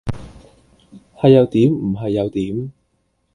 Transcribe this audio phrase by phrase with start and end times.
[1.13, 2.71] 係又點唔係有點？